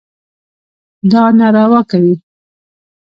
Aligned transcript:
دا 1.11 1.23
ناروا 1.37 1.81
کوي. 1.91 2.13